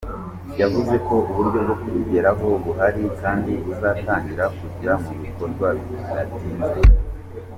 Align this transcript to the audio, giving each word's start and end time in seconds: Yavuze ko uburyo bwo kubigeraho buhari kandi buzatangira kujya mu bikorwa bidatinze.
Yavuze 0.61 0.95
ko 1.07 1.15
uburyo 1.29 1.59
bwo 1.63 1.75
kubigeraho 1.81 2.47
buhari 2.63 3.03
kandi 3.21 3.51
buzatangira 3.65 4.43
kujya 4.57 4.91
mu 5.03 5.11
bikorwa 5.23 5.67
bidatinze. 5.85 6.69